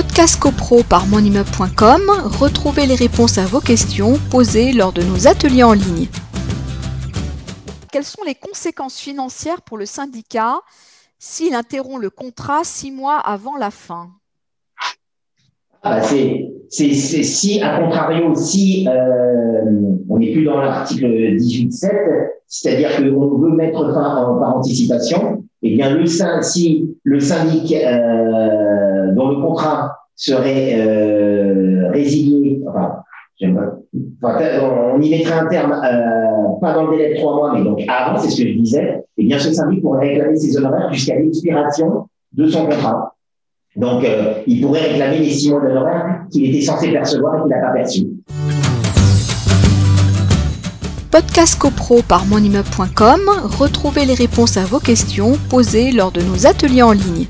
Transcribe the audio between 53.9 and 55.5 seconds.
les réponses à vos questions